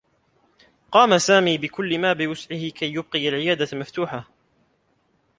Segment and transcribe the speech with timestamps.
[0.91, 4.23] قام سامي بكلّ ما بوسعه كي يُبقي العيادة مفتوحة.